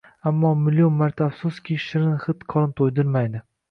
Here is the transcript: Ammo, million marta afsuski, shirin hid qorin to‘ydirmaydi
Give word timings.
Ammo, 0.29 0.51
million 0.61 0.95
marta 1.03 1.25
afsuski, 1.29 1.79
shirin 1.87 2.19
hid 2.27 2.51
qorin 2.55 2.79
to‘ydirmaydi 2.83 3.49